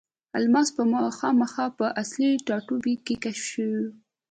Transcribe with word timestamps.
الماس 0.37 0.69
په 0.75 0.83
خاما 1.17 1.47
په 1.77 1.85
اصلي 2.01 2.31
ټاټوبي 2.47 2.93
کې 3.05 3.15
کشف 3.23 3.43
شو. 3.51 3.71